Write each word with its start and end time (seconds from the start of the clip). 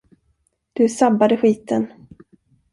Du 0.73 0.89
sabbade 0.89 1.37
skiten. 1.37 1.87